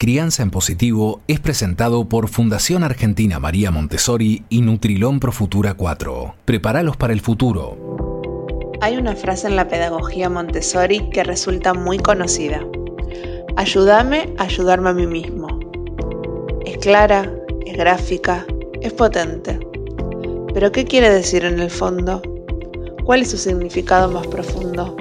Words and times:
Crianza 0.00 0.42
en 0.42 0.50
Positivo 0.50 1.20
es 1.28 1.40
presentado 1.40 2.08
por 2.08 2.28
Fundación 2.28 2.84
Argentina 2.84 3.38
María 3.38 3.70
Montessori 3.70 4.44
y 4.48 4.62
Nutrilón 4.62 5.20
Pro 5.20 5.30
Futura 5.30 5.74
4. 5.74 6.36
Prepáralos 6.46 6.96
para 6.96 7.12
el 7.12 7.20
futuro. 7.20 7.76
Hay 8.80 8.96
una 8.96 9.14
frase 9.14 9.48
en 9.48 9.56
la 9.56 9.68
pedagogía 9.68 10.30
Montessori 10.30 11.10
que 11.10 11.22
resulta 11.22 11.74
muy 11.74 11.98
conocida. 11.98 12.64
Ayúdame 13.56 14.34
a 14.38 14.44
ayudarme 14.44 14.88
a 14.88 14.94
mí 14.94 15.06
mismo. 15.06 15.48
Es 16.64 16.78
clara, 16.78 17.30
es 17.66 17.76
gráfica, 17.76 18.46
es 18.80 18.94
potente. 18.94 19.60
Pero 20.54 20.72
¿qué 20.72 20.86
quiere 20.86 21.10
decir 21.10 21.44
en 21.44 21.60
el 21.60 21.70
fondo? 21.70 22.22
¿Cuál 23.04 23.20
es 23.20 23.32
su 23.32 23.36
significado 23.36 24.10
más 24.10 24.26
profundo? 24.28 24.96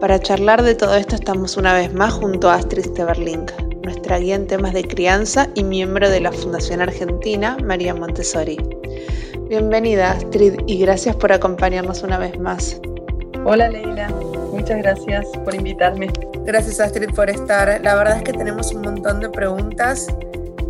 Para 0.00 0.18
charlar 0.18 0.64
de 0.64 0.74
todo 0.74 0.96
esto 0.96 1.14
estamos 1.14 1.56
una 1.56 1.74
vez 1.74 1.94
más 1.94 2.12
junto 2.12 2.50
a 2.50 2.54
Astrid 2.54 2.86
Steverling, 2.86 3.46
nuestra 3.90 4.20
guía 4.20 4.36
en 4.36 4.46
temas 4.46 4.72
de 4.72 4.84
crianza 4.84 5.48
y 5.56 5.64
miembro 5.64 6.08
de 6.08 6.20
la 6.20 6.30
Fundación 6.30 6.80
Argentina 6.80 7.56
María 7.64 7.92
Montessori. 7.92 8.56
Bienvenida 9.48 10.12
Astrid 10.12 10.60
y 10.68 10.78
gracias 10.78 11.16
por 11.16 11.32
acompañarnos 11.32 12.04
una 12.04 12.16
vez 12.16 12.38
más. 12.38 12.80
Hola 13.44 13.68
Leila, 13.68 14.08
muchas 14.52 14.78
gracias 14.78 15.26
por 15.44 15.56
invitarme. 15.56 16.06
Gracias 16.44 16.78
Astrid 16.78 17.12
por 17.16 17.30
estar. 17.30 17.80
La 17.82 17.96
verdad 17.96 18.18
es 18.18 18.22
que 18.22 18.32
tenemos 18.32 18.72
un 18.72 18.82
montón 18.82 19.18
de 19.18 19.28
preguntas, 19.28 20.06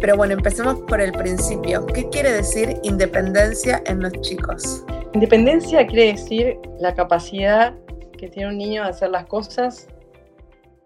pero 0.01 0.17
bueno, 0.17 0.33
empecemos 0.33 0.81
por 0.89 1.03
el 1.03 1.13
principio. 1.13 1.85
¿Qué 1.89 2.09
quiere 2.09 2.33
decir 2.33 2.81
independencia 2.85 3.83
en 3.85 4.01
los 4.01 4.15
chicos? 4.23 4.83
Independencia 5.13 5.87
quiere 5.87 6.13
decir 6.13 6.59
la 6.79 6.95
capacidad 6.95 7.75
que 8.17 8.29
tiene 8.29 8.49
un 8.49 8.57
niño 8.57 8.83
de 8.85 8.89
hacer 8.89 9.11
las 9.11 9.27
cosas 9.27 9.89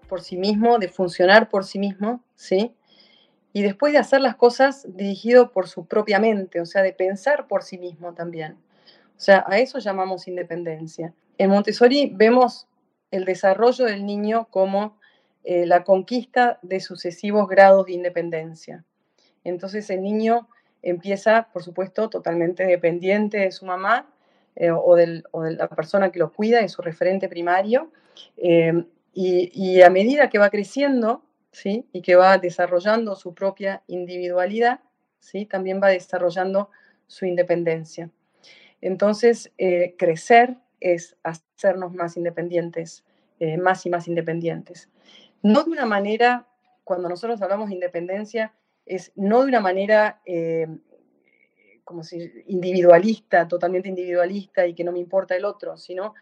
por 0.05 0.21
sí 0.21 0.37
mismo, 0.37 0.79
de 0.79 0.89
funcionar 0.89 1.49
por 1.49 1.65
sí 1.65 1.79
mismo, 1.79 2.23
¿sí? 2.35 2.75
Y 3.53 3.63
después 3.63 3.93
de 3.93 3.99
hacer 3.99 4.21
las 4.21 4.37
cosas 4.37 4.87
dirigido 4.89 5.53
por 5.53 5.69
su 5.69 5.87
propia 5.87 6.19
mente, 6.19 6.61
o 6.61 6.66
sea, 6.66 6.83
de 6.83 6.93
pensar 6.93 7.46
por 7.46 7.63
sí 7.63 7.79
mismo 7.79 8.13
también. 8.15 8.57
O 9.16 9.21
sea, 9.21 9.45
a 9.46 9.59
eso 9.59 9.79
llamamos 9.79 10.27
independencia. 10.27 11.15
En 11.38 11.51
Montessori 11.51 12.11
vemos 12.13 12.66
el 13.11 13.24
desarrollo 13.24 13.85
del 13.85 14.05
niño 14.05 14.49
como 14.51 14.99
eh, 15.45 15.66
la 15.66 15.85
conquista 15.85 16.59
de 16.63 16.80
sucesivos 16.80 17.49
grados 17.49 17.87
de 17.87 17.93
independencia. 17.93 18.85
Entonces 19.45 19.89
el 19.91 20.02
niño 20.02 20.49
empieza, 20.83 21.49
por 21.52 21.63
supuesto, 21.63 22.09
totalmente 22.09 22.65
dependiente 22.65 23.39
de 23.39 23.52
su 23.52 23.66
mamá 23.66 24.09
eh, 24.57 24.71
o, 24.71 24.96
de 24.96 25.23
la 25.33 25.68
persona 25.68 26.11
que 26.11 26.18
lo 26.18 26.33
cuida, 26.33 26.61
de 26.61 26.68
su 26.68 26.83
referente 26.83 27.29
primario, 27.29 27.91
eh, 28.37 28.85
y, 29.15 29.82
a 29.82 29.90
medida 29.90 30.29
que 30.29 30.38
va 30.38 30.51
creciendo, 30.51 31.24
¿sí? 31.52 31.87
Y 31.93 32.02
que 32.02 32.16
va 32.16 32.38
desarrollando 32.38 33.15
su 33.15 33.34
propia 33.34 33.82
individualidad, 33.87 34.80
¿sí? 35.21 35.46
También 35.46 35.80
va 35.82 35.88
desarrollando 35.88 36.71
su 37.06 37.24
independencia. 37.24 38.10
Entonces, 38.80 39.52
eh, 39.56 39.95
crecer 39.96 40.56
es 40.80 41.16
hacernos 41.23 41.95
más 41.95 42.16
independientes, 42.16 43.04
eh, 43.38 43.56
más 43.56 43.87
y 43.87 43.90
más 43.90 44.09
independientes. 44.09 44.90
No 45.43 45.62
de 45.62 45.71
una 45.71 45.87
manera, 45.87 46.46
cuando 46.82 47.09
nosotros 47.09 47.40
hablamos 47.40 47.68
de 47.68 47.74
independencia, 47.74 48.52
es 48.84 49.12
no 49.15 49.43
de 49.43 49.49
una 49.49 49.60
manera 49.60 50.21
eh, 50.26 50.66
como 51.84 52.02
si 52.02 52.32
individualista, 52.46 53.46
totalmente 53.46 53.88
individualista 53.88 54.66
y 54.66 54.74
que 54.74 54.84
no 54.84 54.93
me 54.93 54.99
importa 54.99 55.37
el 55.37 55.45
otro, 55.45 55.76
sino 55.76 56.15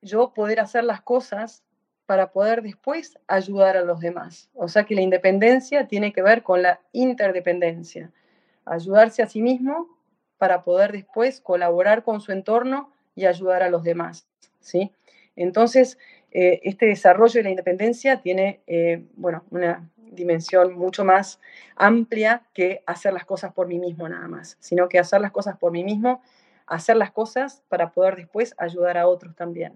yo 0.00 0.32
poder 0.32 0.60
hacer 0.60 0.84
las 0.84 1.02
cosas 1.02 1.64
para 2.08 2.32
poder 2.32 2.62
después 2.62 3.18
ayudar 3.26 3.76
a 3.76 3.82
los 3.82 4.00
demás. 4.00 4.48
O 4.54 4.66
sea 4.66 4.84
que 4.84 4.94
la 4.94 5.02
independencia 5.02 5.88
tiene 5.88 6.10
que 6.10 6.22
ver 6.22 6.42
con 6.42 6.62
la 6.62 6.80
interdependencia, 6.92 8.10
ayudarse 8.64 9.22
a 9.22 9.26
sí 9.26 9.42
mismo 9.42 9.94
para 10.38 10.64
poder 10.64 10.90
después 10.90 11.42
colaborar 11.42 12.04
con 12.04 12.22
su 12.22 12.32
entorno 12.32 12.90
y 13.14 13.26
ayudar 13.26 13.62
a 13.62 13.68
los 13.68 13.82
demás. 13.82 14.26
¿sí? 14.58 14.90
Entonces, 15.36 15.98
eh, 16.30 16.60
este 16.62 16.86
desarrollo 16.86 17.40
de 17.40 17.42
la 17.42 17.50
independencia 17.50 18.22
tiene 18.22 18.62
eh, 18.66 19.04
bueno, 19.14 19.44
una 19.50 19.86
dimensión 19.96 20.78
mucho 20.78 21.04
más 21.04 21.38
amplia 21.76 22.42
que 22.54 22.82
hacer 22.86 23.12
las 23.12 23.26
cosas 23.26 23.52
por 23.52 23.66
mí 23.66 23.78
mismo 23.78 24.08
nada 24.08 24.28
más, 24.28 24.56
sino 24.60 24.88
que 24.88 24.98
hacer 24.98 25.20
las 25.20 25.32
cosas 25.32 25.58
por 25.58 25.72
mí 25.72 25.84
mismo, 25.84 26.22
hacer 26.66 26.96
las 26.96 27.10
cosas 27.10 27.62
para 27.68 27.92
poder 27.92 28.16
después 28.16 28.54
ayudar 28.56 28.96
a 28.96 29.06
otros 29.06 29.36
también. 29.36 29.74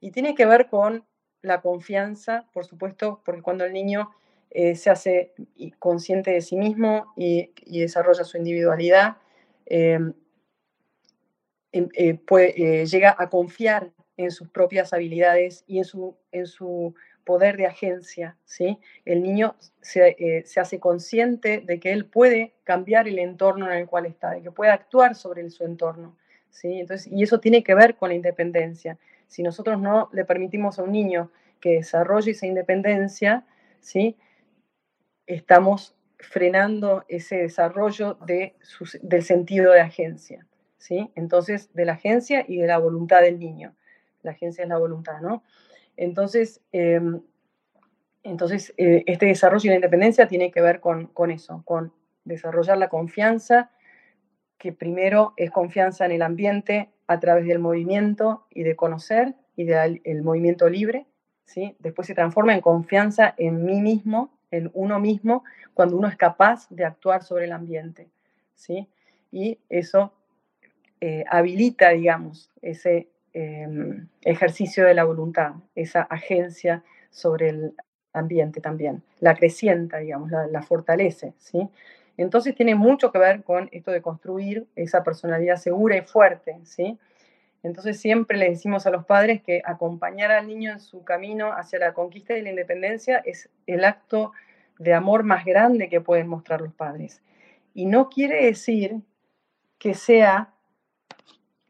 Y 0.00 0.12
tiene 0.12 0.36
que 0.36 0.46
ver 0.46 0.68
con 0.68 1.04
la 1.42 1.60
confianza, 1.60 2.46
por 2.52 2.64
supuesto, 2.64 3.22
porque 3.24 3.42
cuando 3.42 3.64
el 3.64 3.72
niño 3.72 4.10
eh, 4.50 4.76
se 4.76 4.90
hace 4.90 5.32
consciente 5.78 6.30
de 6.30 6.40
sí 6.40 6.56
mismo 6.56 7.12
y, 7.16 7.52
desarrolla 7.66 8.24
su 8.24 8.38
individualidad, 8.38 9.18
em, 9.66 10.14
em, 11.72 11.88
eh, 11.94 12.86
llega 12.86 13.14
a 13.18 13.28
confiar 13.28 13.92
en 14.16 14.30
sus 14.30 14.48
propias 14.48 14.92
habilidades 14.92 15.64
y 15.66 15.78
en 15.78 15.84
su, 15.84 16.16
en 16.32 16.46
su 16.46 16.94
poder 17.24 17.56
de 17.58 17.66
agencia. 17.66 18.36
¿sí? 18.44 18.78
El 19.04 19.22
niño 19.22 19.54
se, 19.80 20.16
eh, 20.18 20.44
se, 20.46 20.60
hace 20.60 20.80
consciente 20.80 21.60
de 21.60 21.78
que 21.78 21.92
él 21.92 22.06
puede 22.06 22.54
cambiar 22.64 23.06
el 23.06 23.18
entorno 23.18 23.70
en 23.70 23.78
el 23.78 23.86
cual 23.86 24.06
está, 24.06 24.30
de 24.30 24.42
que 24.42 24.50
puede 24.50 24.70
actuar 24.70 25.14
sobre 25.14 25.48
su 25.50 25.64
entorno. 25.64 26.16
¿sí? 26.50 26.80
Entonces, 26.80 27.12
y 27.12 27.22
eso 27.22 27.38
tiene 27.38 27.62
que 27.62 27.74
ver 27.74 27.96
con 27.96 28.08
la 28.08 28.14
independencia 28.14 28.98
si 29.28 29.42
nosotros 29.42 29.80
no 29.80 30.08
le 30.12 30.24
permitimos 30.24 30.78
a 30.78 30.82
un 30.82 30.92
niño 30.92 31.30
que 31.60 31.76
desarrolle 31.76 32.32
esa 32.32 32.46
independencia, 32.46 33.46
¿sí? 33.80 34.16
estamos 35.26 35.94
frenando 36.18 37.04
ese 37.08 37.36
desarrollo 37.36 38.14
de 38.26 38.56
del 39.02 39.22
sentido 39.22 39.72
de 39.72 39.80
agencia. 39.80 40.46
¿sí? 40.78 41.10
Entonces, 41.14 41.72
de 41.74 41.84
la 41.84 41.92
agencia 41.92 42.44
y 42.48 42.56
de 42.58 42.66
la 42.66 42.78
voluntad 42.78 43.20
del 43.20 43.38
niño. 43.38 43.74
La 44.22 44.32
agencia 44.32 44.62
es 44.62 44.68
la 44.68 44.78
voluntad, 44.78 45.20
¿no? 45.20 45.44
Entonces, 45.96 46.60
em, 46.72 47.20
entonces 48.22 48.74
eh, 48.76 49.04
este 49.06 49.26
desarrollo 49.26 49.62
de 49.64 49.70
la 49.70 49.74
independencia 49.76 50.28
tiene 50.28 50.50
que 50.50 50.60
ver 50.60 50.80
con, 50.80 51.06
con 51.06 51.30
eso, 51.30 51.62
con 51.64 51.92
desarrollar 52.24 52.78
la 52.78 52.88
confianza, 52.88 53.70
que 54.58 54.72
primero 54.72 55.34
es 55.36 55.50
confianza 55.50 56.04
en 56.04 56.12
el 56.12 56.22
ambiente, 56.22 56.90
a 57.08 57.18
través 57.18 57.46
del 57.46 57.58
movimiento 57.58 58.46
y 58.50 58.62
de 58.62 58.76
conocer 58.76 59.34
y 59.56 59.64
del 59.64 60.22
movimiento 60.22 60.68
libre, 60.68 61.06
¿sí? 61.44 61.74
Después 61.80 62.06
se 62.06 62.14
transforma 62.14 62.54
en 62.54 62.60
confianza 62.60 63.34
en 63.38 63.64
mí 63.64 63.80
mismo, 63.80 64.30
en 64.50 64.70
uno 64.74 65.00
mismo, 65.00 65.42
cuando 65.74 65.96
uno 65.96 66.06
es 66.06 66.16
capaz 66.16 66.68
de 66.70 66.84
actuar 66.84 67.24
sobre 67.24 67.46
el 67.46 67.52
ambiente, 67.52 68.08
¿sí? 68.54 68.88
Y 69.32 69.58
eso 69.68 70.12
eh, 71.00 71.24
habilita, 71.28 71.90
digamos, 71.90 72.50
ese 72.60 73.08
em, 73.32 74.08
ejercicio 74.22 74.84
de 74.84 74.94
la 74.94 75.04
voluntad, 75.04 75.54
esa 75.74 76.02
agencia 76.02 76.84
sobre 77.10 77.48
el 77.48 77.74
ambiente 78.12 78.60
también. 78.60 79.02
La 79.20 79.34
crecienta, 79.34 79.98
digamos, 79.98 80.30
la, 80.30 80.46
la 80.46 80.62
fortalece, 80.62 81.32
¿sí? 81.38 81.68
Entonces 82.18 82.54
tiene 82.56 82.74
mucho 82.74 83.12
que 83.12 83.18
ver 83.18 83.44
con 83.44 83.68
esto 83.70 83.92
de 83.92 84.02
construir 84.02 84.66
esa 84.74 85.04
personalidad 85.04 85.56
segura 85.56 85.96
y 85.96 86.02
fuerte, 86.02 86.58
¿sí? 86.64 86.98
Entonces 87.62 88.00
siempre 88.00 88.36
le 88.36 88.50
decimos 88.50 88.86
a 88.86 88.90
los 88.90 89.04
padres 89.06 89.40
que 89.40 89.62
acompañar 89.64 90.32
al 90.32 90.48
niño 90.48 90.72
en 90.72 90.80
su 90.80 91.04
camino 91.04 91.52
hacia 91.52 91.78
la 91.78 91.94
conquista 91.94 92.34
de 92.34 92.42
la 92.42 92.50
independencia 92.50 93.18
es 93.18 93.48
el 93.66 93.84
acto 93.84 94.32
de 94.78 94.94
amor 94.94 95.22
más 95.22 95.44
grande 95.44 95.88
que 95.88 96.00
pueden 96.00 96.26
mostrar 96.26 96.60
los 96.60 96.74
padres. 96.74 97.22
Y 97.72 97.86
no 97.86 98.08
quiere 98.08 98.46
decir 98.46 99.00
que 99.78 99.94
sea, 99.94 100.54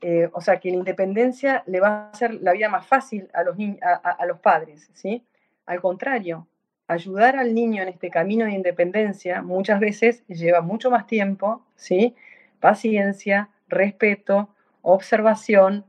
eh, 0.01 0.31
o 0.33 0.41
sea, 0.41 0.61
que 0.61 0.71
la 0.71 0.77
independencia 0.77 1.63
le 1.67 1.81
va 1.81 1.89
a 1.89 2.11
hacer 2.11 2.35
la 2.35 2.53
vida 2.53 2.71
más 2.71 2.87
fácil 2.87 3.29
a 3.35 3.43
los, 3.43 3.57
a 3.83 4.27
los 4.27 4.41
padres, 4.41 4.91
¿sí? 4.95 5.27
Al 5.67 5.83
contrario, 5.83 6.47
ayudar 6.89 7.37
al 7.37 7.55
niño 7.55 7.83
en 7.83 7.89
este 7.89 8.11
camino 8.11 8.47
de 8.47 8.53
independencia 8.53 9.43
muchas 9.43 9.79
veces 9.79 10.27
lleva 10.27 10.63
mucho 10.63 10.91
más 10.91 11.07
tiempo, 11.07 11.63
¿sí? 11.77 12.17
Paciencia, 12.61 13.51
respeto, 13.69 14.49
observación, 14.83 15.85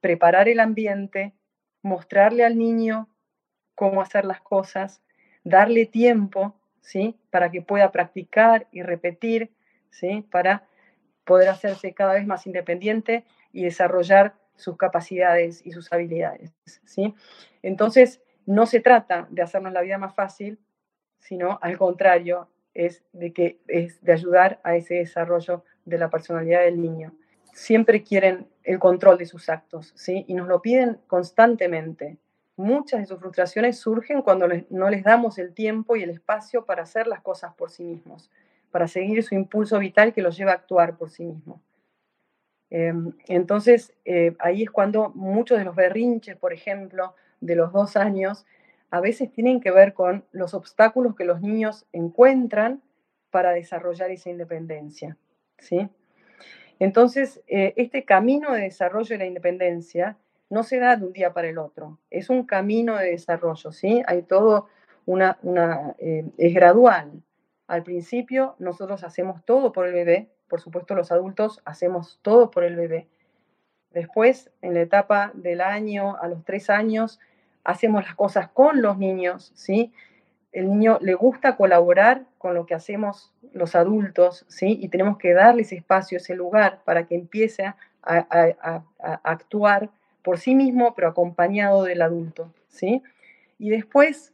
preparar 0.00 0.48
el 0.48 0.60
ambiente, 0.60 1.34
mostrarle 1.82 2.44
al 2.44 2.56
niño 2.58 3.08
cómo 3.74 4.00
hacer 4.00 4.24
las 4.24 4.40
cosas, 4.40 5.02
darle 5.44 5.84
tiempo, 5.84 6.54
¿sí? 6.80 7.16
Para 7.30 7.50
que 7.50 7.60
pueda 7.60 7.92
practicar 7.92 8.66
y 8.72 8.82
repetir, 8.82 9.52
¿sí? 9.90 10.26
Para 10.30 10.66
poder 11.24 11.50
hacerse 11.50 11.92
cada 11.92 12.14
vez 12.14 12.26
más 12.26 12.46
independiente 12.46 13.24
y 13.52 13.64
desarrollar 13.64 14.34
sus 14.56 14.76
capacidades 14.78 15.64
y 15.64 15.72
sus 15.72 15.92
habilidades, 15.92 16.52
¿sí? 16.86 17.14
Entonces, 17.62 18.22
no 18.46 18.66
se 18.66 18.80
trata 18.80 19.26
de 19.30 19.42
hacernos 19.42 19.72
la 19.72 19.82
vida 19.82 19.98
más 19.98 20.14
fácil, 20.14 20.58
sino 21.18 21.58
al 21.62 21.78
contrario, 21.78 22.48
es 22.74 23.02
de, 23.12 23.32
que, 23.32 23.58
es 23.66 24.02
de 24.02 24.12
ayudar 24.12 24.60
a 24.62 24.76
ese 24.76 24.94
desarrollo 24.94 25.64
de 25.84 25.98
la 25.98 26.10
personalidad 26.10 26.62
del 26.62 26.80
niño. 26.80 27.12
Siempre 27.52 28.02
quieren 28.02 28.46
el 28.62 28.78
control 28.78 29.18
de 29.18 29.26
sus 29.26 29.48
actos, 29.48 29.92
¿sí? 29.96 30.24
Y 30.28 30.34
nos 30.34 30.48
lo 30.48 30.62
piden 30.62 30.98
constantemente. 31.06 32.18
muchas 32.56 33.00
de 33.00 33.06
sus 33.06 33.18
frustraciones 33.18 33.78
surgen 33.78 34.20
cuando 34.20 34.46
no 34.68 34.90
les 34.90 35.02
damos 35.02 35.38
el 35.38 35.54
tiempo 35.54 35.96
y 35.96 36.02
el 36.02 36.10
espacio 36.10 36.66
para 36.66 36.82
hacer 36.82 37.06
las 37.06 37.22
cosas 37.22 37.54
por 37.54 37.70
sí 37.70 37.84
mismos, 37.84 38.30
para 38.70 38.86
seguir 38.86 39.22
su 39.22 39.34
impulso 39.34 39.78
vital 39.78 40.12
que 40.12 40.20
los 40.20 40.36
lleva 40.36 40.52
a 40.52 40.56
actuar 40.56 40.98
por 40.98 41.08
sí 41.10 41.24
mismos. 41.24 41.60
Em, 42.68 43.12
entonces, 43.26 43.92
eh, 44.04 44.36
ahí 44.38 44.62
es 44.62 44.70
cuando 44.70 45.10
muchos 45.10 45.58
de 45.58 45.64
los 45.64 45.74
berrinches, 45.74 46.36
por 46.36 46.52
ejemplo, 46.52 47.14
de 47.40 47.56
los 47.56 47.72
dos 47.72 47.96
años, 47.96 48.46
a 48.90 49.00
veces 49.00 49.30
tienen 49.32 49.60
que 49.60 49.70
ver 49.70 49.94
con 49.94 50.24
los 50.32 50.54
obstáculos 50.54 51.14
que 51.14 51.24
los 51.24 51.40
niños 51.40 51.86
encuentran 51.92 52.82
para 53.30 53.52
desarrollar 53.52 54.10
esa 54.10 54.30
independencia. 54.30 55.16
¿sí? 55.58 55.88
Entonces, 56.78 57.42
eh, 57.46 57.74
este 57.76 58.04
camino 58.04 58.52
de 58.52 58.62
desarrollo 58.62 59.10
de 59.10 59.18
la 59.18 59.26
independencia 59.26 60.16
no 60.48 60.64
se 60.64 60.78
da 60.78 60.96
de 60.96 61.06
un 61.06 61.12
día 61.12 61.32
para 61.32 61.48
el 61.48 61.58
otro, 61.58 61.98
es 62.10 62.28
un 62.28 62.44
camino 62.44 62.96
de 62.96 63.12
desarrollo, 63.12 63.70
¿sí? 63.70 64.02
Hay 64.06 64.22
todo 64.22 64.66
una, 65.06 65.38
una 65.42 65.94
eh, 65.98 66.24
es 66.38 66.54
gradual. 66.54 67.22
Al 67.68 67.84
principio 67.84 68.56
nosotros 68.58 69.04
hacemos 69.04 69.44
todo 69.44 69.72
por 69.72 69.86
el 69.86 69.92
bebé, 69.92 70.30
por 70.48 70.60
supuesto 70.60 70.96
los 70.96 71.12
adultos 71.12 71.62
hacemos 71.64 72.18
todo 72.22 72.50
por 72.50 72.64
el 72.64 72.74
bebé. 72.74 73.06
Después, 73.90 74.50
en 74.62 74.74
la 74.74 74.80
etapa 74.80 75.30
del 75.34 75.60
año, 75.60 76.16
a 76.16 76.28
los 76.28 76.44
tres 76.44 76.70
años, 76.70 77.20
hacemos 77.64 78.04
las 78.04 78.14
cosas 78.14 78.48
con 78.48 78.82
los 78.82 78.98
niños, 78.98 79.52
¿sí? 79.54 79.92
El 80.52 80.68
niño 80.68 80.98
le 81.00 81.14
gusta 81.14 81.56
colaborar 81.56 82.24
con 82.38 82.54
lo 82.54 82.66
que 82.66 82.74
hacemos 82.74 83.32
los 83.52 83.74
adultos, 83.74 84.44
¿sí? 84.48 84.78
Y 84.80 84.88
tenemos 84.88 85.18
que 85.18 85.32
darle 85.32 85.62
ese 85.62 85.76
espacio, 85.76 86.18
ese 86.18 86.34
lugar 86.34 86.82
para 86.84 87.06
que 87.06 87.14
empiece 87.14 87.64
a, 87.64 87.74
actuar 89.22 89.90
por 90.22 90.38
sí 90.38 90.54
mismo, 90.54 90.94
pero 90.94 91.08
acompañado 91.08 91.84
del 91.84 92.02
adulto, 92.02 92.52
¿sí? 92.68 93.02
Y 93.58 93.70
después 93.70 94.32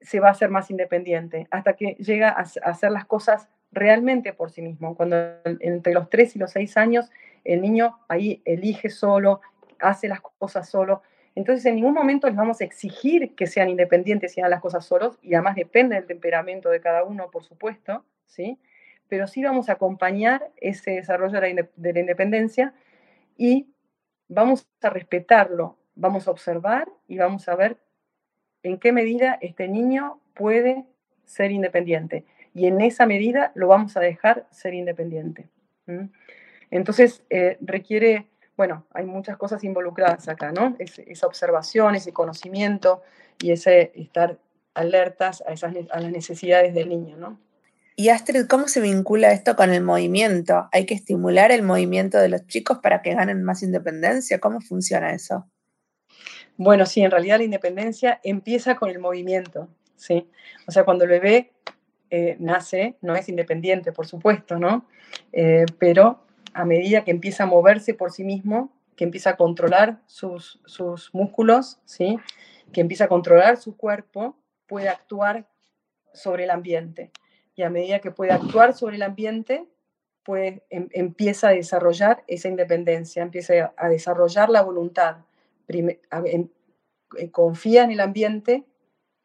se 0.00 0.20
va 0.20 0.30
a 0.30 0.34
ser 0.34 0.50
más 0.50 0.70
independiente, 0.70 1.46
hasta 1.50 1.74
que 1.74 1.94
llega 1.94 2.28
a 2.28 2.42
hacer 2.42 2.90
las 2.90 3.06
cosas 3.06 3.48
realmente 3.72 4.32
por 4.32 4.50
sí 4.50 4.62
mismo. 4.62 4.94
Cuando 4.96 5.16
entre 5.44 5.94
los 5.94 6.10
3 6.10 6.36
y 6.36 6.38
los 6.38 6.50
6 6.52 6.76
años, 6.76 7.10
el 7.44 7.62
niño 7.62 7.98
ahí 8.08 8.42
elige 8.44 8.90
solo, 8.90 9.40
hace 9.80 10.08
las 10.08 10.20
cosas 10.20 10.68
solo. 10.68 11.02
Entonces, 11.34 11.66
en 11.66 11.76
ningún 11.76 11.94
momento 11.94 12.26
les 12.28 12.36
vamos 12.36 12.60
a 12.60 12.64
exigir 12.64 13.34
que 13.34 13.46
sean 13.46 13.68
independientes 13.68 14.36
y 14.36 14.40
hagan 14.40 14.52
las 14.52 14.60
cosas 14.60 14.84
solos, 14.84 15.18
y 15.22 15.34
además 15.34 15.56
depende 15.56 15.96
del 15.96 16.06
temperamento 16.06 16.70
de 16.70 16.80
cada 16.80 17.04
uno, 17.04 17.30
por 17.30 17.44
supuesto, 17.44 18.04
¿sí? 18.26 18.58
Pero 19.08 19.26
sí 19.26 19.42
vamos 19.42 19.68
a 19.68 19.72
acompañar 19.72 20.50
ese 20.56 20.92
desarrollo 20.92 21.40
de 21.40 21.92
la 21.92 22.00
independencia 22.00 22.72
y 23.36 23.66
vamos 24.28 24.66
a 24.82 24.90
respetarlo, 24.90 25.76
vamos 25.94 26.26
a 26.26 26.30
observar 26.30 26.88
y 27.08 27.18
vamos 27.18 27.48
a 27.48 27.56
ver 27.56 27.76
en 28.62 28.78
qué 28.78 28.92
medida 28.92 29.38
este 29.40 29.68
niño 29.68 30.20
puede 30.34 30.84
ser 31.24 31.52
independiente. 31.52 32.24
Y 32.54 32.66
en 32.66 32.80
esa 32.80 33.06
medida 33.06 33.52
lo 33.54 33.68
vamos 33.68 33.96
a 33.96 34.00
dejar 34.00 34.46
ser 34.50 34.74
independiente. 34.74 35.48
Entonces, 36.70 37.24
eh, 37.30 37.58
requiere, 37.60 38.26
bueno, 38.56 38.86
hay 38.92 39.04
muchas 39.04 39.36
cosas 39.36 39.64
involucradas 39.64 40.28
acá, 40.28 40.52
¿no? 40.52 40.76
esa 40.78 41.26
observación, 41.26 41.94
ese 41.94 42.12
conocimiento 42.12 43.02
y 43.40 43.50
ese 43.50 43.92
estar 43.94 44.38
alertas 44.74 45.42
a, 45.46 45.52
esas, 45.52 45.74
a 45.90 46.00
las 46.00 46.10
necesidades 46.10 46.74
del 46.74 46.88
niño, 46.88 47.16
¿no? 47.16 47.38
Y 47.96 48.08
Astrid, 48.08 48.46
¿cómo 48.48 48.66
se 48.66 48.80
vincula 48.80 49.32
esto 49.32 49.54
con 49.54 49.72
el 49.72 49.82
movimiento? 49.82 50.68
¿Hay 50.72 50.84
que 50.84 50.94
estimular 50.94 51.52
el 51.52 51.62
movimiento 51.62 52.18
de 52.18 52.28
los 52.28 52.44
chicos 52.48 52.78
para 52.78 53.02
que 53.02 53.14
ganen 53.14 53.44
más 53.44 53.62
independencia? 53.62 54.40
¿Cómo 54.40 54.60
funciona 54.60 55.12
eso? 55.12 55.46
Bueno, 56.56 56.86
sí, 56.86 57.02
en 57.02 57.12
realidad 57.12 57.38
la 57.38 57.44
independencia 57.44 58.20
empieza 58.24 58.74
con 58.74 58.90
el 58.90 58.98
movimiento, 58.98 59.68
¿sí? 59.94 60.28
O 60.66 60.72
sea, 60.72 60.84
cuando 60.84 61.04
el 61.04 61.10
bebé 61.10 61.52
eh, 62.10 62.36
nace, 62.40 62.96
no 63.00 63.14
es 63.14 63.28
independiente, 63.28 63.92
por 63.92 64.08
supuesto, 64.08 64.58
¿no? 64.58 64.88
Eh, 65.32 65.64
pero 65.78 66.24
a 66.54 66.64
medida 66.64 67.04
que 67.04 67.10
empieza 67.10 67.44
a 67.44 67.46
moverse 67.46 67.94
por 67.94 68.12
sí 68.12 68.24
mismo, 68.24 68.72
que 68.96 69.04
empieza 69.04 69.30
a 69.30 69.36
controlar 69.36 70.00
sus, 70.06 70.60
sus 70.64 71.12
músculos, 71.12 71.80
¿sí? 71.84 72.18
Que 72.72 72.80
empieza 72.80 73.04
a 73.04 73.08
controlar 73.08 73.56
su 73.56 73.76
cuerpo, 73.76 74.36
puede 74.66 74.88
actuar 74.88 75.46
sobre 76.12 76.44
el 76.44 76.50
ambiente 76.50 77.10
y 77.56 77.62
a 77.62 77.70
medida 77.70 78.00
que 78.00 78.10
puede 78.10 78.32
actuar 78.32 78.74
sobre 78.74 78.96
el 78.96 79.02
ambiente, 79.02 79.68
pues 80.24 80.62
empieza 80.70 81.48
a 81.48 81.52
desarrollar 81.52 82.24
esa 82.26 82.48
independencia, 82.48 83.22
empieza 83.22 83.74
a 83.76 83.88
desarrollar 83.88 84.48
la 84.48 84.62
voluntad, 84.62 85.18
eh, 85.68 86.00
confía 87.30 87.84
en 87.84 87.90
el 87.90 88.00
ambiente, 88.00 88.64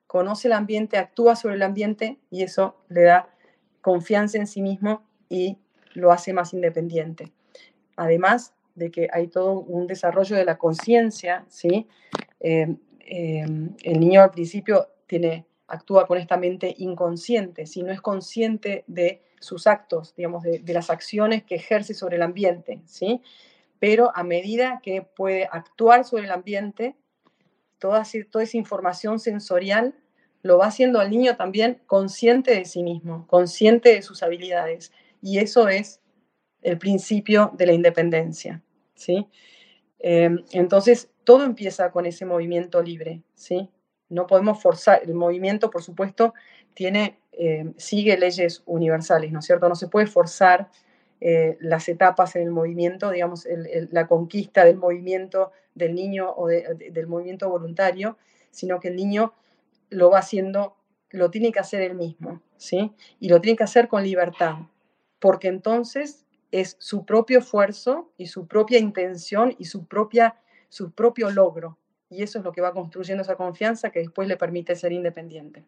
conoce 0.07 0.47
el 0.47 0.53
ambiente, 0.53 0.97
actúa 0.97 1.35
sobre 1.35 1.55
el 1.55 1.63
ambiente 1.63 2.19
y 2.29 2.43
eso 2.43 2.83
le 2.89 3.03
da 3.03 3.29
confianza 3.81 4.37
en 4.37 4.47
sí 4.47 4.61
mismo 4.61 5.03
y 5.29 5.57
lo 5.93 6.11
hace 6.11 6.33
más 6.33 6.53
independiente. 6.53 7.31
Además 7.95 8.53
de 8.75 8.91
que 8.91 9.07
hay 9.11 9.27
todo 9.27 9.59
un 9.59 9.87
desarrollo 9.87 10.35
de 10.35 10.45
la 10.45 10.57
conciencia, 10.57 11.45
¿sí? 11.49 11.87
Eh, 12.39 12.75
eh, 13.01 13.45
el 13.83 13.99
niño 13.99 14.21
al 14.21 14.31
principio 14.31 14.87
tiene 15.07 15.45
actúa 15.69 16.07
con 16.07 16.17
esta 16.17 16.37
mente 16.37 16.73
inconsciente, 16.77 17.65
si 17.65 17.83
no 17.83 17.91
es 17.91 18.01
consciente 18.01 18.83
de 18.87 19.21
sus 19.39 19.67
actos, 19.67 20.13
digamos, 20.15 20.43
de, 20.43 20.61
las 20.73 20.89
acciones 20.89 21.43
que 21.43 21.55
ejerce 21.55 21.93
sobre 21.93 22.17
el 22.17 22.23
ambiente, 22.23 22.81
¿sí? 22.85 23.21
Pero 23.79 24.11
a 24.15 24.23
medida 24.23 24.81
que 24.83 25.01
puede 25.01 25.47
actuar 25.51 26.03
sobre 26.03 26.25
el 26.25 26.31
ambiente, 26.31 26.95
toda, 27.77 28.03
toda 28.29 28.43
esa 28.43 28.57
información 28.57 29.19
sensorial 29.19 29.95
lo 30.41 30.57
va 30.57 30.67
haciendo 30.67 30.99
al 30.99 31.09
niño 31.09 31.35
también 31.35 31.81
consciente 31.85 32.55
de 32.55 32.65
sí 32.65 32.83
mismo, 32.83 33.25
consciente 33.27 33.93
de 33.93 34.01
sus 34.01 34.23
habilidades. 34.23 34.91
Y 35.21 35.39
eso 35.39 35.67
es 35.67 36.01
el 36.61 36.77
principio 36.77 37.51
de 37.55 37.65
la 37.65 37.73
independencia, 37.73 38.61
¿sí? 38.95 39.27
Em, 39.99 40.43
entonces, 40.51 41.09
todo 41.23 41.43
empieza 41.43 41.91
con 41.91 42.05
ese 42.05 42.25
movimiento 42.25 42.81
libre, 42.81 43.23
¿sí? 43.35 43.69
no 44.09 44.27
podemos 44.27 44.61
forzar, 44.61 45.01
el 45.03 45.13
movimiento, 45.13 45.69
por 45.69 45.83
supuesto, 45.83 46.33
tiene, 46.73 47.19
eh, 47.31 47.71
sigue 47.77 48.17
leyes 48.17 48.63
universales, 48.65 49.31
¿no 49.31 49.39
es 49.39 49.45
cierto? 49.45 49.69
No 49.69 49.75
se 49.75 49.87
puede 49.87 50.07
forzar 50.07 50.69
eh, 51.21 51.57
las 51.59 51.87
etapas 51.89 52.35
en 52.35 52.43
el 52.43 52.51
movimiento, 52.51 53.11
digamos, 53.11 53.47
la 53.91 54.07
conquista 54.07 54.65
del 54.65 54.77
movimiento 54.77 55.51
del 55.75 55.93
niño 55.93 56.31
o 56.35 56.47
del 56.47 57.07
movimiento 57.07 57.49
voluntario, 57.49 58.17
sino 58.51 58.79
que 58.79 58.89
el 58.89 58.95
niño 58.95 59.33
lo 59.89 60.09
va 60.09 60.19
haciendo, 60.19 60.75
lo 61.11 61.29
tiene 61.29 61.51
que 61.51 61.59
hacer 61.59 61.81
él 61.81 61.95
mismo, 61.95 62.41
¿sí? 62.57 62.91
Y 63.19 63.29
lo 63.29 63.41
tiene 63.41 63.57
que 63.57 63.63
hacer 63.63 63.87
con 63.87 64.03
libertad, 64.03 64.55
porque 65.19 65.47
entonces 65.47 66.25
es 66.51 66.75
su 66.79 67.05
propio 67.05 67.39
esfuerzo 67.39 68.11
y 68.17 68.27
su 68.27 68.47
propia 68.47 68.79
intención 68.79 69.55
y 69.57 69.65
su, 69.65 69.85
propia, 69.85 70.35
su 70.69 70.91
propio 70.91 71.29
logro, 71.29 71.77
y 72.09 72.23
eso 72.23 72.39
es 72.39 72.43
lo 72.43 72.51
que 72.51 72.61
va 72.61 72.73
construyendo 72.73 73.21
esa 73.21 73.35
confianza 73.35 73.91
que 73.91 73.99
después 73.99 74.27
le 74.27 74.37
permite 74.37 74.75
ser 74.75 74.91
independiente. 74.91 75.63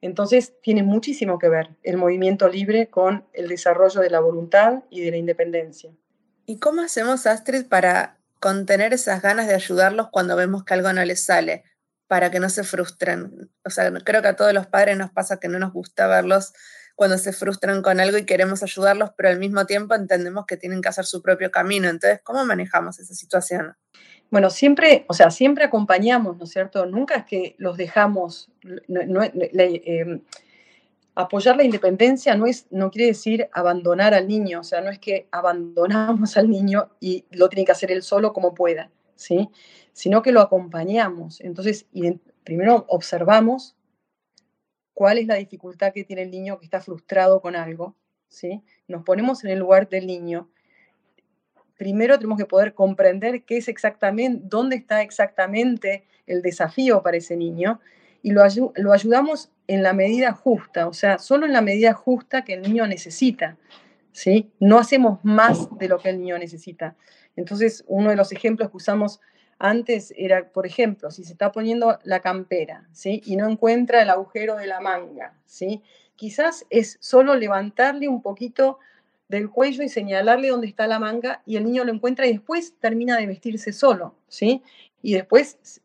Entonces, 0.00 0.54
tiene 0.62 0.82
muchísimo 0.82 1.38
que 1.38 1.50
ver 1.50 1.76
el 1.82 1.98
movimiento 1.98 2.48
libre 2.48 2.88
con 2.88 3.26
el 3.34 3.48
desarrollo 3.48 4.00
de 4.00 4.08
la 4.08 4.20
voluntad 4.20 4.84
y 4.88 5.02
de 5.02 5.10
la 5.10 5.18
independencia. 5.18 5.92
¿Y 6.46 6.58
cómo 6.58 6.80
hacemos, 6.80 7.26
Astrid, 7.26 7.66
para 7.66 8.18
contener 8.40 8.94
esas 8.94 9.20
ganas 9.20 9.46
de 9.46 9.54
ayudarlos 9.54 10.08
cuando 10.10 10.36
vemos 10.36 10.64
que 10.64 10.72
algo 10.72 10.90
no 10.94 11.04
les 11.04 11.22
sale, 11.22 11.64
para 12.06 12.30
que 12.30 12.40
no 12.40 12.48
se 12.48 12.64
frustren? 12.64 13.50
O 13.62 13.68
sea, 13.68 13.92
creo 14.02 14.22
que 14.22 14.28
a 14.28 14.36
todos 14.36 14.54
los 14.54 14.66
padres 14.66 14.96
nos 14.96 15.10
pasa 15.10 15.38
que 15.38 15.48
no 15.48 15.58
nos 15.58 15.74
gusta 15.74 16.06
verlos 16.06 16.54
cuando 16.94 17.18
se 17.18 17.32
frustran 17.32 17.82
con 17.82 18.00
algo 18.00 18.18
y 18.18 18.26
queremos 18.26 18.62
ayudarlos, 18.62 19.10
pero 19.16 19.28
al 19.30 19.38
mismo 19.38 19.66
tiempo 19.66 19.94
entendemos 19.94 20.46
que 20.46 20.56
tienen 20.56 20.82
que 20.82 20.88
hacer 20.88 21.06
su 21.06 21.22
propio 21.22 21.50
camino. 21.50 21.88
Entonces, 21.88 22.20
¿cómo 22.22 22.44
manejamos 22.44 22.98
esa 22.98 23.14
situación? 23.14 23.76
Bueno, 24.30 24.50
siempre, 24.50 25.04
o 25.08 25.14
sea, 25.14 25.30
siempre 25.30 25.64
acompañamos, 25.64 26.36
¿no 26.36 26.44
es 26.44 26.50
cierto? 26.50 26.86
Nunca 26.86 27.16
es 27.16 27.24
que 27.24 27.56
los 27.58 27.76
dejamos. 27.76 28.50
Em, 28.88 30.20
apoyar 31.14 31.56
la 31.56 31.64
independencia 31.64 32.34
no, 32.36 32.46
es, 32.46 32.66
no 32.70 32.90
quiere 32.90 33.08
decir 33.08 33.48
abandonar 33.52 34.14
al 34.14 34.28
niño, 34.28 34.60
o 34.60 34.64
sea, 34.64 34.80
no 34.80 34.90
es 34.90 34.98
que 34.98 35.28
abandonamos 35.32 36.36
al 36.36 36.48
niño 36.48 36.90
y 37.00 37.24
lo 37.30 37.48
tiene 37.48 37.64
que 37.64 37.72
hacer 37.72 37.90
él 37.90 38.02
solo 38.02 38.32
como 38.32 38.54
pueda, 38.54 38.90
¿sí? 39.16 39.50
Sino 39.92 40.22
que 40.22 40.32
lo 40.32 40.40
acompañamos. 40.40 41.40
Entonces, 41.40 41.86
primero 42.44 42.86
observamos 42.88 43.76
cuál 45.00 45.16
es 45.16 45.26
la 45.26 45.36
dificultad 45.36 45.94
que 45.94 46.04
tiene 46.04 46.20
el 46.20 46.30
niño 46.30 46.58
que 46.58 46.66
está 46.66 46.82
frustrado 46.82 47.40
con 47.40 47.56
algo, 47.56 47.96
¿sí? 48.28 48.60
Nos 48.86 49.02
ponemos 49.02 49.42
en 49.44 49.50
el 49.50 49.58
lugar 49.58 49.88
del 49.88 50.06
niño 50.06 50.50
primero 51.80 52.18
tenemos 52.18 52.36
que 52.36 52.44
poder 52.44 52.74
comprender 52.74 53.42
qué 53.44 53.56
es 53.56 53.66
exactamente, 53.66 54.42
dónde 54.44 54.76
está 54.76 55.00
exactamente 55.00 56.04
el 56.26 56.42
desafío 56.42 57.02
para 57.02 57.16
ese 57.16 57.38
niño 57.38 57.80
y 58.20 58.32
lo, 58.32 58.42
ayudamos 58.92 59.50
en 59.66 59.82
la 59.82 59.94
medida 59.94 60.34
justa, 60.34 60.86
o 60.86 60.92
sea, 60.92 61.18
solo 61.18 61.46
en 61.46 61.54
la 61.54 61.62
medida 61.62 61.94
justa 61.94 62.44
que 62.44 62.52
el 62.52 62.60
niño 62.60 62.86
necesita, 62.86 63.56
¿sí? 64.12 64.50
No 64.60 64.78
hacemos 64.78 65.20
más 65.22 65.70
de 65.78 65.88
lo 65.88 65.98
que 66.00 66.10
el 66.10 66.20
niño 66.20 66.36
necesita. 66.36 66.96
Entonces, 67.34 67.82
uno 67.86 68.10
de 68.10 68.16
los 68.16 68.30
ejemplos 68.30 68.68
que 68.68 68.76
usamos 68.76 69.22
Antes 69.62 70.14
era, 70.16 70.48
por 70.48 70.66
ejemplo, 70.66 71.10
si 71.10 71.22
se 71.22 71.32
está 71.32 71.52
poniendo 71.52 71.98
la 72.02 72.20
campera, 72.20 72.88
¿sí? 72.92 73.20
Y 73.26 73.36
no 73.36 73.46
encuentra 73.46 74.00
el 74.00 74.08
agujero 74.08 74.56
de 74.56 74.66
la 74.66 74.80
manga, 74.80 75.34
¿sí? 75.44 75.82
Quizás 76.16 76.64
es 76.70 76.96
solo 77.00 77.34
levantarle 77.34 78.08
un 78.08 78.22
poquito 78.22 78.78
del 79.28 79.50
cuello 79.50 79.82
y 79.82 79.90
señalarle 79.90 80.48
dónde 80.48 80.66
está 80.66 80.86
la 80.86 80.98
manga 80.98 81.42
y 81.44 81.56
el 81.56 81.64
niño 81.64 81.84
lo 81.84 81.92
encuentra 81.92 82.26
y 82.26 82.32
después 82.32 82.74
termina 82.80 83.18
de 83.18 83.26
vestirse 83.26 83.74
solo, 83.74 84.14
¿sí? 84.28 84.62
Y 85.02 85.12
después 85.12 85.82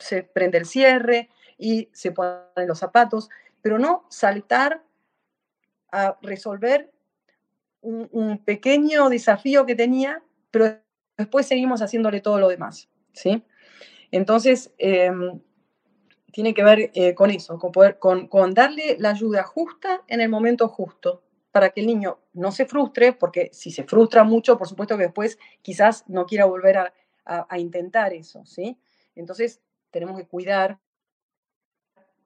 se 0.00 0.24
prende 0.24 0.58
el 0.58 0.66
cierre 0.66 1.30
y 1.56 1.88
se 1.92 2.10
ponen 2.10 2.66
los 2.66 2.80
zapatos, 2.80 3.30
pero 3.60 3.78
no 3.78 4.04
saltar 4.08 4.82
a 5.92 6.18
resolver 6.22 6.90
un, 7.82 8.42
pequeño 8.44 9.08
desafío 9.08 9.64
que 9.64 9.76
tenía, 9.76 10.22
pero 10.50 10.76
después 11.16 11.46
seguimos 11.46 11.82
haciéndole 11.82 12.20
todo 12.20 12.40
lo 12.40 12.48
demás, 12.48 12.88
¿sí? 13.12 13.42
Entonces, 14.10 14.72
em, 14.78 15.40
tiene 16.32 16.54
que 16.54 16.64
ver 16.64 16.90
eh, 16.94 17.14
con 17.14 17.30
eso, 17.30 17.58
con, 17.58 17.72
poder, 17.72 17.98
con, 17.98 18.54
darle 18.54 18.96
la 18.98 19.10
ayuda 19.10 19.42
justa 19.42 20.02
en 20.08 20.20
el 20.20 20.28
momento 20.28 20.68
justo, 20.68 21.22
para 21.52 21.70
que 21.70 21.80
el 21.80 21.86
niño 21.86 22.18
no 22.32 22.50
se 22.50 22.64
frustre, 22.64 23.12
porque 23.12 23.50
si 23.52 23.70
se 23.70 23.84
frustra 23.84 24.24
mucho, 24.24 24.56
por 24.56 24.66
supuesto 24.66 24.96
que 24.96 25.04
después 25.04 25.38
quizás 25.60 26.04
no 26.08 26.24
quiera 26.24 26.46
volver 26.46 26.78
a, 26.78 26.92
intentar 27.56 28.12
eso, 28.12 28.44
¿sí? 28.44 28.76
Entonces 29.14 29.60
tenemos 29.92 30.18
que 30.18 30.26
cuidar 30.26 30.80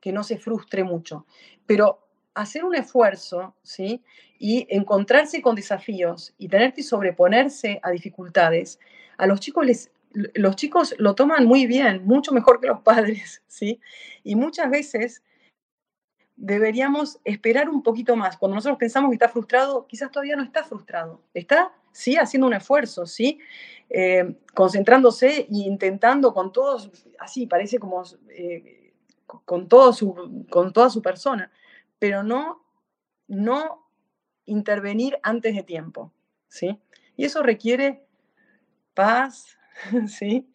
que 0.00 0.11
no 0.11 0.23
se 0.23 0.38
frustre 0.38 0.85
mucho. 0.85 1.26
Pero 1.66 2.09
hacer 2.33 2.64
un 2.64 2.75
esfuerzo, 2.75 3.55
¿sí? 3.62 4.02
Y 4.38 4.66
encontrarse 4.71 5.43
con 5.43 5.57
desafíos 5.57 6.35
y 6.38 6.49
tener 6.49 6.73
que 6.73 6.83
sobreponerse 6.83 7.81
a 7.83 7.90
dificultades, 7.90 8.78
a 9.19 9.26
los 9.26 9.40
chicos 9.40 9.66
les, 9.66 9.90
los 10.35 10.56
chicos 10.56 10.94
lo 10.99 11.14
toman 11.14 11.44
muy 11.44 11.66
bien, 11.66 12.04
mucho 12.04 12.32
mejor 12.32 12.61
que 12.61 12.68
los 12.68 12.80
padres, 12.80 13.42
¿sí? 13.46 13.80
Y 14.25 14.35
muchas 14.35 14.70
veces 14.70 15.23
deberíamos 16.37 17.18
esperar 17.25 17.68
un 17.68 17.82
poquito 17.82 18.16
más. 18.16 18.37
Cuando 18.37 18.56
nosotros 18.56 18.78
pensamos 18.78 19.11
que 19.11 19.14
está 19.14 19.28
frustrado, 19.28 19.87
quizás 19.87 20.11
todavía 20.11 20.37
no 20.37 20.42
está 20.42 20.64
frustrado. 20.64 21.23
Está, 21.32 21.73
sí, 21.92 22.16
haciendo 22.16 22.46
un 22.46 22.54
esfuerzo, 22.54 23.06
sí, 23.06 23.38
eh, 23.88 24.37
concentrándose 24.54 25.40
e 25.40 25.46
intentando 25.50 26.32
con 26.35 26.52
todos, 26.52 26.90
así, 27.18 27.46
parece 27.46 27.78
como 27.78 28.02
eh, 28.30 28.92
con, 29.26 29.68
todo 29.68 29.92
su, 29.92 30.46
con 30.50 30.73
toda 30.73 30.90
su 30.90 31.02
persona, 31.02 31.50
pero 31.99 32.23
no, 32.23 32.62
no 33.28 33.87
intervenir 34.44 35.18
antes 35.23 35.54
de 35.54 35.62
tiempo, 35.62 36.12
¿sí? 36.49 36.78
Y 37.16 37.25
eso 37.25 37.42
requiere 37.42 38.04
paz, 38.94 39.56
¿sí? 40.09 40.49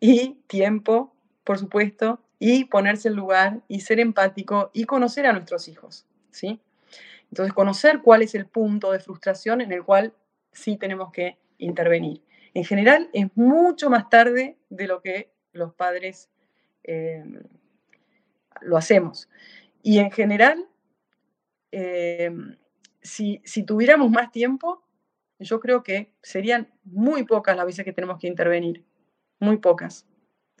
Y 0.00 0.34
tiempo, 0.46 1.14
por 1.44 1.58
supuesto, 1.58 2.20
y 2.38 2.64
ponerse 2.64 3.08
en 3.08 3.16
lugar 3.16 3.62
y 3.68 3.80
ser 3.80 4.00
empático 4.00 4.70
y 4.74 4.84
conocer 4.84 5.26
a 5.26 5.32
nuestros 5.32 5.68
hijos, 5.68 6.06
¿sí? 6.30 6.60
Entonces, 7.30 7.52
conocer 7.54 8.00
cuál 8.02 8.22
es 8.22 8.34
el 8.34 8.46
punto 8.46 8.92
de 8.92 9.00
frustración 9.00 9.60
en 9.60 9.72
el 9.72 9.82
cual 9.82 10.14
sí 10.52 10.76
tenemos 10.76 11.10
que 11.10 11.38
intervenir. 11.58 12.22
En 12.52 12.64
general, 12.64 13.08
es 13.12 13.26
mucho 13.34 13.90
más 13.90 14.08
tarde 14.08 14.56
de 14.68 14.86
lo 14.86 15.00
que 15.00 15.32
los 15.52 15.74
padres 15.74 16.30
eh, 16.84 17.24
lo 18.60 18.76
hacemos. 18.76 19.28
Y 19.82 19.98
en 19.98 20.10
general, 20.12 20.68
eh, 21.72 22.30
si, 23.02 23.40
si 23.44 23.64
tuviéramos 23.64 24.10
más 24.10 24.30
tiempo, 24.30 24.84
yo 25.38 25.60
creo 25.60 25.82
que 25.82 26.12
serían 26.22 26.72
muy 26.84 27.24
pocas 27.24 27.56
las 27.56 27.66
veces 27.66 27.84
que 27.84 27.92
tenemos 27.92 28.18
que 28.18 28.28
intervenir, 28.28 28.84
muy 29.38 29.58
pocas. 29.58 30.06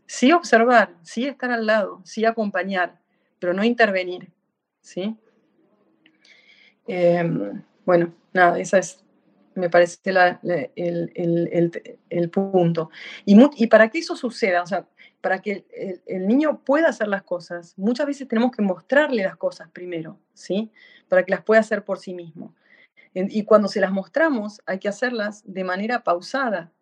Sí 0.06 0.32
observar, 0.32 0.94
sí 1.02 1.26
estar 1.26 1.50
al 1.50 1.66
lado, 1.66 2.00
sí 2.04 2.24
acompañar, 2.24 3.00
pero 3.38 3.54
no 3.54 3.64
intervenir, 3.64 4.30
¿sí? 4.80 5.16
Em, 6.86 7.62
bueno, 7.84 8.14
nada, 8.32 8.58
esa 8.58 8.78
es, 8.78 9.02
me 9.54 9.70
parece 9.70 9.98
el, 12.10 12.30
punto. 12.30 12.90
Y, 13.24 13.66
para 13.68 13.88
que 13.88 13.98
eso 13.98 14.16
suceda, 14.16 14.62
o 14.62 14.66
sea, 14.66 14.86
para 15.20 15.40
que 15.40 15.64
el, 16.06 16.26
niño 16.26 16.60
pueda 16.64 16.88
hacer 16.88 17.08
las 17.08 17.22
cosas, 17.22 17.74
muchas 17.78 18.06
veces 18.06 18.28
tenemos 18.28 18.50
que 18.50 18.62
mostrarle 18.62 19.22
las 19.22 19.36
cosas 19.36 19.68
primero, 19.70 20.18
¿sí? 20.34 20.70
Para 21.08 21.24
que 21.24 21.30
las 21.30 21.42
pueda 21.42 21.60
hacer 21.60 21.84
por 21.84 21.98
sí 21.98 22.14
mismo. 22.14 22.54
Y 23.14 23.44
cuando 23.44 23.68
se 23.68 23.80
las 23.80 23.92
mostramos, 23.92 24.60
hay 24.66 24.80
que 24.80 24.88
hacerlas 24.88 25.42
de 25.46 25.62
manera 25.62 26.02
pausada, 26.02 26.72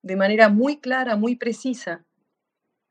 de 0.00 0.16
manera 0.16 0.48
muy 0.48 0.80
clara, 0.80 1.16
muy 1.16 1.36
precisa, 1.36 2.04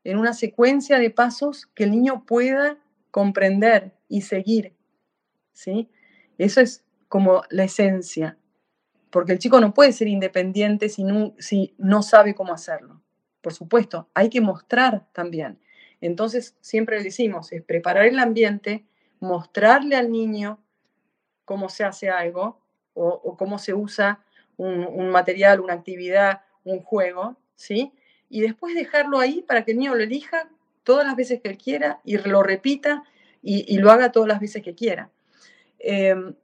en 0.04 0.18
una 0.18 0.32
secuencia 0.32 0.98
de 0.98 1.10
pasos 1.10 1.66
que 1.74 1.84
el 1.84 1.90
niño 1.90 2.24
pueda 2.24 2.78
comprender 3.10 3.92
y 4.08 4.22
seguir. 4.22 4.76
¿sí? 5.52 5.90
Eso 6.38 6.60
es 6.60 6.84
como 7.08 7.42
la 7.50 7.64
esencia, 7.64 8.38
porque 9.10 9.32
el 9.32 9.38
chico 9.38 9.60
no 9.60 9.74
puede 9.74 9.92
ser 9.92 10.08
independiente 10.08 10.88
si 10.88 11.04
no, 11.04 11.34
si 11.38 11.74
no 11.76 12.02
sabe 12.02 12.34
cómo 12.34 12.54
hacerlo. 12.54 13.02
Por 13.40 13.52
supuesto, 13.52 14.08
hay 14.14 14.30
que 14.30 14.40
mostrar 14.40 15.06
también. 15.12 15.58
Entonces, 16.00 16.56
siempre 16.60 17.02
decimos, 17.02 17.52
es 17.52 17.62
preparar 17.62 18.06
el 18.06 18.18
ambiente, 18.18 18.86
mostrarle 19.20 19.96
al 19.96 20.10
niño 20.10 20.61
cómo 21.44 21.68
se 21.68 21.84
hace 21.84 22.10
algo 22.10 22.60
o, 22.94 23.36
cómo 23.36 23.58
se 23.58 23.74
usa 23.74 24.24
un, 24.56 25.08
material, 25.10 25.60
una 25.60 25.74
actividad, 25.74 26.42
un 26.64 26.82
juego, 26.82 27.36
¿sí? 27.54 27.92
Y 28.28 28.40
después 28.42 28.74
dejarlo 28.74 29.18
ahí 29.18 29.42
para 29.42 29.64
que 29.64 29.72
el 29.72 29.78
niño 29.78 29.94
lo 29.94 30.02
elija 30.02 30.50
todas 30.84 31.06
las 31.06 31.16
veces 31.16 31.40
que 31.40 31.48
él 31.48 31.58
quiera 31.58 32.00
y 32.04 32.18
lo 32.18 32.42
repita 32.42 33.04
y, 33.42 33.78
lo 33.78 33.90
haga 33.90 34.12
todas 34.12 34.28
las 34.28 34.40
veces 34.40 34.62
que 34.62 34.74
quiera. 34.74 35.10
Em, 35.78 36.34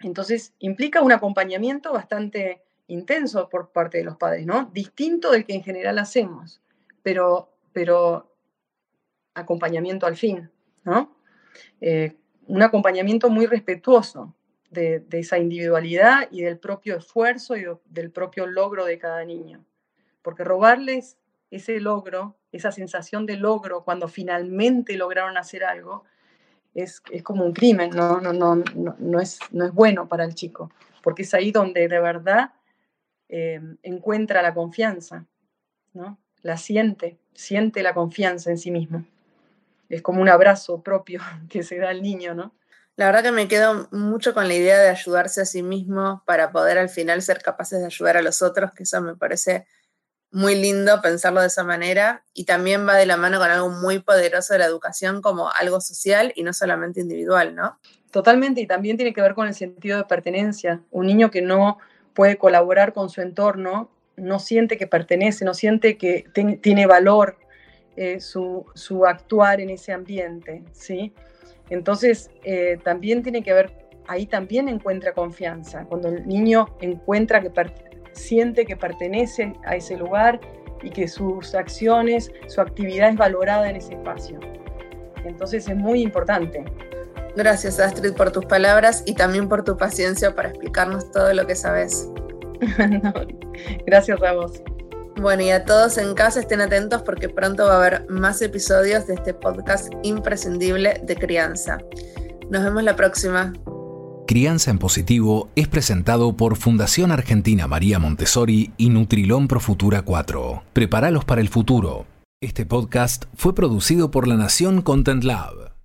entonces, 0.00 0.54
implica 0.58 1.02
un 1.02 1.12
acompañamiento 1.12 1.92
bastante 1.92 2.62
intenso 2.88 3.48
por 3.48 3.70
parte 3.70 3.98
de 3.98 4.04
los 4.04 4.16
padres, 4.16 4.46
¿no? 4.46 4.70
Distinto 4.72 5.30
del 5.30 5.44
que 5.44 5.54
en 5.54 5.62
general 5.62 5.98
hacemos, 5.98 6.60
pero, 7.02 7.52
pero 7.72 8.34
acompañamiento 9.34 10.06
al 10.06 10.16
fin, 10.16 10.50
¿no? 10.84 11.16
Eh, 11.80 12.16
un 12.46 12.62
acompañamiento 12.62 13.30
muy 13.30 13.46
respetuoso 13.46 14.34
de, 14.70 15.04
esa 15.12 15.38
individualidad 15.38 16.28
y 16.30 16.42
del 16.42 16.58
propio 16.58 16.96
esfuerzo 16.96 17.56
y 17.56 17.64
del 17.86 18.10
propio 18.10 18.46
logro 18.46 18.84
de 18.84 18.98
cada 18.98 19.24
niño. 19.24 19.64
Porque 20.22 20.44
robarles 20.44 21.16
ese 21.50 21.80
logro, 21.80 22.36
esa 22.52 22.72
sensación 22.72 23.26
de 23.26 23.36
logro 23.36 23.84
cuando 23.84 24.08
finalmente 24.08 24.96
lograron 24.96 25.36
hacer 25.36 25.64
algo, 25.64 26.04
es, 26.74 27.02
como 27.22 27.44
un 27.44 27.52
crimen, 27.52 27.90
¿no? 27.90 28.20
No, 28.20 28.32
no, 28.32 28.62
no, 28.98 29.20
es, 29.20 29.38
no 29.50 29.64
es 29.64 29.72
bueno 29.72 30.08
para 30.08 30.24
el 30.24 30.34
chico, 30.34 30.70
porque 31.02 31.22
es 31.22 31.32
ahí 31.32 31.50
donde 31.50 31.88
de 31.88 32.00
verdad 32.00 32.52
eh, 33.28 33.60
encuentra 33.82 34.42
la 34.42 34.52
confianza, 34.52 35.24
¿no? 35.94 36.18
La 36.42 36.58
siente, 36.58 37.18
siente 37.32 37.82
la 37.82 37.94
confianza 37.94 38.50
en 38.50 38.58
sí 38.58 38.70
mismo. 38.70 39.04
Es 39.88 40.02
como 40.02 40.20
un 40.20 40.28
abrazo 40.28 40.82
propio 40.82 41.20
que 41.48 41.62
se 41.62 41.78
da 41.78 41.90
al 41.90 42.02
niño, 42.02 42.34
¿no? 42.34 42.54
La 42.96 43.06
verdad 43.06 43.22
que 43.22 43.32
me 43.32 43.46
quedo 43.46 43.88
mucho 43.90 44.32
con 44.32 44.48
la 44.48 44.54
idea 44.54 44.78
de 44.78 44.88
ayudarse 44.88 45.42
a 45.42 45.44
sí 45.44 45.62
mismo 45.62 46.22
para 46.24 46.50
poder 46.50 46.78
al 46.78 46.88
final 46.88 47.20
ser 47.20 47.42
capaces 47.42 47.80
de 47.80 47.86
ayudar 47.86 48.16
a 48.16 48.22
los 48.22 48.40
otros, 48.40 48.72
que 48.72 48.84
eso 48.84 49.02
me 49.02 49.14
parece 49.14 49.66
muy 50.30 50.54
lindo 50.54 51.00
pensarlo 51.02 51.40
de 51.40 51.46
esa 51.46 51.62
manera 51.62 52.24
y 52.32 52.44
también 52.44 52.86
va 52.86 52.94
de 52.94 53.06
la 53.06 53.16
mano 53.16 53.38
con 53.38 53.50
algo 53.50 53.68
muy 53.68 53.98
poderoso 53.98 54.54
de 54.54 54.60
la 54.60 54.64
educación 54.64 55.22
como 55.22 55.50
algo 55.50 55.80
social 55.80 56.32
y 56.34 56.42
no 56.42 56.52
solamente 56.52 57.00
individual, 57.00 57.54
¿no? 57.54 57.78
Totalmente, 58.10 58.62
y 58.62 58.66
también 58.66 58.96
tiene 58.96 59.12
que 59.12 59.20
ver 59.20 59.34
con 59.34 59.46
el 59.46 59.54
sentido 59.54 59.98
de 59.98 60.04
pertenencia. 60.04 60.80
Un 60.90 61.06
niño 61.06 61.30
que 61.30 61.42
no 61.42 61.78
puede 62.14 62.38
colaborar 62.38 62.94
con 62.94 63.10
su 63.10 63.20
entorno, 63.20 63.90
no 64.16 64.38
siente 64.38 64.78
que 64.78 64.86
pertenece, 64.86 65.44
no 65.44 65.52
siente 65.52 65.98
que 65.98 66.24
tiene 66.62 66.86
valor 66.86 67.38
eh, 67.96 68.20
su, 68.20 68.66
su, 68.74 69.06
actuar 69.06 69.60
en 69.60 69.70
ese 69.70 69.92
ambiente, 69.92 70.62
¿sí? 70.72 71.12
Entonces, 71.70 72.30
eh, 72.44 72.78
también 72.84 73.22
tiene 73.22 73.42
que 73.42 73.52
ver, 73.52 73.72
ahí 74.06 74.26
también 74.26 74.68
encuentra 74.68 75.12
confianza. 75.12 75.84
Cuando 75.84 76.08
el 76.08 76.26
niño 76.26 76.66
encuentra 76.80 77.40
que 77.40 77.50
siente 78.12 78.64
que 78.64 78.76
pertenece 78.76 79.52
a 79.64 79.76
ese 79.76 79.96
lugar 79.96 80.40
y 80.82 80.90
que 80.90 81.08
sus 81.08 81.54
acciones, 81.54 82.30
su 82.48 82.60
actividad 82.60 83.10
es 83.10 83.16
valorada 83.16 83.68
en 83.68 83.76
ese 83.76 83.94
espacio. 83.94 84.38
Entonces 85.24 85.68
es 85.68 85.76
muy 85.76 86.02
importante. 86.02 86.64
Gracias 87.36 87.80
Astrid 87.80 88.14
por 88.14 88.30
tus 88.30 88.46
palabras 88.46 89.02
y 89.04 89.14
también 89.14 89.48
por 89.48 89.62
tu 89.62 89.76
paciencia 89.76 90.34
para 90.34 90.50
explicarnos 90.50 91.10
todo 91.10 91.32
lo 91.34 91.46
que 91.46 91.54
sabes. 91.54 92.08
gracias 93.86 94.22
a 94.22 94.32
vos. 94.32 94.62
Bueno, 95.18 95.42
y 95.42 95.50
a 95.50 95.64
todos 95.64 95.96
en 95.96 96.14
casa 96.14 96.40
estén 96.40 96.60
atentos 96.60 97.02
porque 97.02 97.30
pronto 97.30 97.64
va 97.64 97.74
a 97.74 97.76
haber 97.78 98.06
más 98.10 98.42
episodios 98.42 99.06
de 99.06 99.14
este 99.14 99.32
podcast 99.32 99.90
imprescindible 100.02 101.00
de 101.02 101.16
crianza. 101.16 101.78
Nos 102.50 102.62
vemos 102.62 102.82
la 102.82 102.96
próxima. 102.96 103.54
Crianza 104.26 104.70
en 104.70 104.78
Positivo 104.78 105.48
es 105.54 105.68
presentado 105.68 106.36
por 106.36 106.56
Fundación 106.56 107.12
Argentina 107.12 107.66
María 107.66 107.98
Montessori 107.98 108.72
y 108.76 108.90
Nutrilón 108.90 109.48
Pro 109.48 109.60
Futura 109.60 110.02
4. 110.02 110.64
Prepáralos 110.72 111.24
para 111.24 111.40
el 111.40 111.48
futuro. 111.48 112.04
Este 112.42 112.66
podcast 112.66 113.24
fue 113.34 113.54
producido 113.54 114.10
por 114.10 114.28
La 114.28 114.36
Nación 114.36 114.82
Content 114.82 115.24
Lab. 115.24 115.75